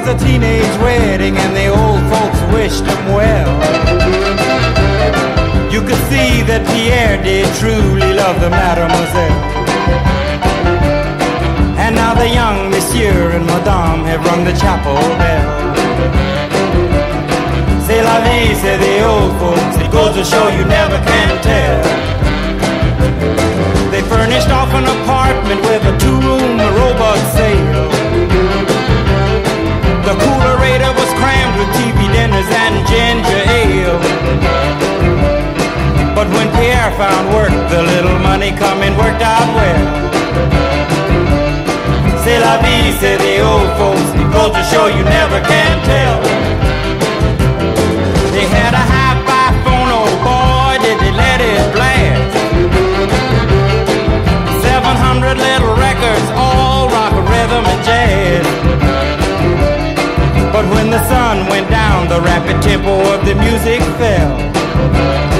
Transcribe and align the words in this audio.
was 0.00 0.08
a 0.08 0.18
teenage 0.26 0.76
wedding 0.82 1.34
and 1.38 1.56
the 1.56 1.68
old 1.68 2.02
folks 2.12 2.40
wished 2.52 2.84
him 2.84 3.02
well. 3.16 3.48
You 5.72 5.80
could 5.80 6.02
see 6.12 6.44
that 6.44 6.60
Pierre 6.68 7.16
did 7.22 7.48
truly 7.56 8.12
love 8.12 8.36
the 8.44 8.50
mademoiselle. 8.50 9.40
And 11.80 11.94
now 11.94 12.12
the 12.12 12.28
young 12.28 12.68
monsieur 12.68 13.30
and 13.36 13.46
madame 13.46 14.04
have 14.04 14.20
rung 14.28 14.44
the 14.44 14.52
chapel 14.60 15.00
bell. 15.16 15.48
C'est 17.86 18.02
la 18.02 18.20
vie, 18.20 18.52
say 18.54 18.76
the 18.76 18.96
old 19.00 19.32
folks. 19.40 19.76
It 19.80 19.90
goes 19.90 20.14
to 20.16 20.24
show 20.24 20.48
you 20.48 20.64
never 20.66 20.98
can 21.08 21.40
tell. 21.40 21.80
They 23.90 24.02
furnished 24.02 24.50
off 24.50 24.68
an 24.74 24.84
apartment 24.84 25.60
with 25.62 25.82
a 25.88 25.95
found 36.96 37.28
work, 37.34 37.52
the 37.68 37.82
little 37.82 38.18
money 38.20 38.50
coming 38.56 38.96
worked 38.96 39.20
out 39.20 39.48
well. 39.52 39.84
C'est 42.24 42.40
la 42.40 42.56
vie, 42.64 42.90
say 43.00 43.16
the 43.20 43.44
old 43.44 43.68
folks. 43.76 44.08
Goes 44.32 44.52
to 44.56 44.62
show 44.72 44.86
you 44.86 45.04
never 45.04 45.40
can 45.44 45.76
tell. 45.84 46.16
They 48.32 48.46
had 48.48 48.72
a 48.72 48.84
hi-fi 48.92 49.44
phone, 49.64 49.90
oh 49.92 50.08
boy, 50.24 50.72
did 50.84 50.98
they 51.04 51.12
let 51.12 51.40
it 51.40 51.64
blast. 51.76 52.32
700 54.64 55.36
little 55.36 55.76
records, 55.76 56.28
all 56.34 56.88
rock, 56.88 57.12
rhythm, 57.28 57.64
and 57.72 57.82
jazz. 57.84 58.46
But 60.50 60.64
when 60.74 60.88
the 60.90 61.02
sun 61.08 61.46
went 61.50 61.68
down, 61.68 62.08
the 62.08 62.20
rapid 62.22 62.62
tempo 62.62 62.94
of 63.12 63.24
the 63.26 63.34
music 63.34 63.82
fell. 64.00 65.35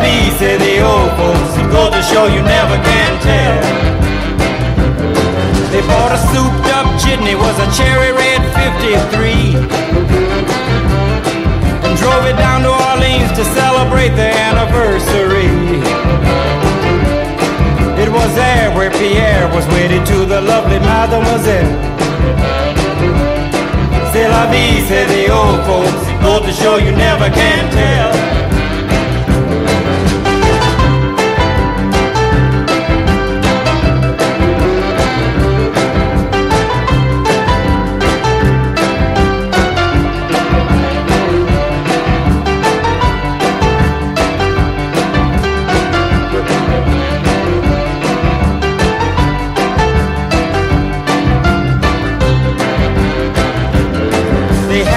Vie, 0.00 0.30
say 0.38 0.56
the 0.56 0.80
old 0.80 1.10
folks. 1.20 1.52
It 1.60 1.68
goes 1.70 1.92
to 1.92 2.02
show 2.02 2.24
you 2.26 2.40
never 2.40 2.76
can 2.80 3.12
tell. 3.20 3.60
They 5.70 5.82
bought 5.88 6.12
a 6.12 6.20
souped 6.32 6.68
up 6.72 6.86
jitney, 7.00 7.34
was 7.34 7.56
a 7.60 7.68
cherry 7.76 8.12
red 8.12 8.40
53. 8.56 9.56
And 11.84 11.94
drove 11.98 12.24
it 12.24 12.36
down 12.40 12.62
to 12.62 12.72
Orleans 12.72 13.32
to 13.36 13.44
celebrate 13.52 14.16
their 14.16 14.32
anniversary. 14.32 15.52
It 18.00 18.08
was 18.10 18.34
there 18.34 18.70
where 18.74 18.90
Pierre 18.90 19.46
was 19.54 19.66
wedded 19.68 20.06
to 20.06 20.24
the 20.24 20.40
lovely 20.40 20.78
mademoiselle. 20.80 21.72
C'est 24.12 24.28
la 24.28 24.46
vie, 24.50 24.80
say 24.88 25.04
the 25.06 25.32
old 25.32 25.60
folks. 25.64 26.08
It 26.08 26.20
goes 26.22 26.42
to 26.46 26.52
show 26.52 26.76
you 26.76 26.92
never 26.92 27.28
can 27.30 27.70
tell. 27.72 28.51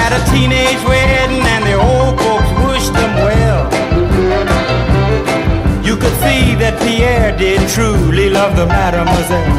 Had 0.06 0.22
a 0.22 0.24
teenage 0.30 0.84
wedding 0.86 1.42
and 1.42 1.64
the 1.66 1.74
old 1.74 2.14
folks 2.22 2.50
wished 2.70 2.94
them 2.94 3.14
well. 3.26 3.66
You 5.84 5.98
could 5.98 6.14
see 6.22 6.54
that 6.62 6.78
Pierre 6.84 7.36
did 7.36 7.60
truly 7.74 8.30
love 8.30 8.56
the 8.56 8.68
mademoiselle. 8.68 9.56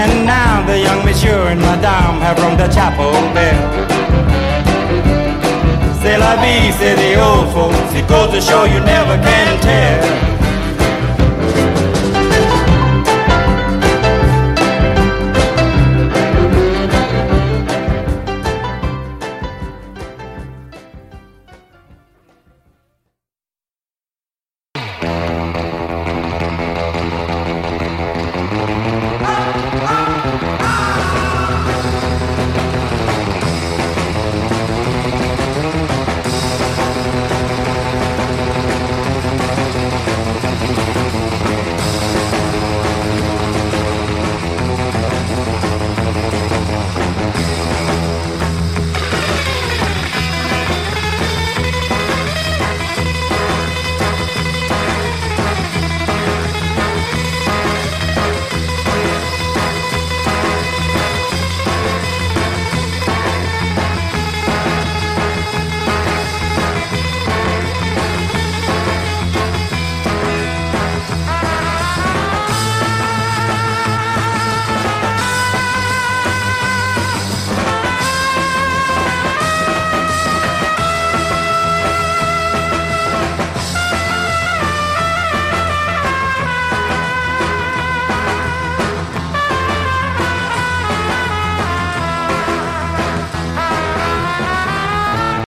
And 0.00 0.24
now 0.24 0.64
the 0.64 0.78
young 0.78 1.04
monsieur 1.04 1.42
and 1.52 1.60
madame 1.60 2.16
have 2.24 2.38
rung 2.38 2.56
the 2.56 2.68
chapel 2.68 3.12
bell. 3.36 3.60
C'est 6.00 6.16
la 6.16 6.34
vie, 6.40 6.72
say 6.78 6.94
the 6.96 7.20
old 7.20 7.52
folks. 7.52 7.92
It 7.92 8.08
goes 8.08 8.30
to 8.32 8.40
show 8.40 8.64
you 8.64 8.80
never 8.80 9.16
can 9.20 9.60
tell. 9.60 10.31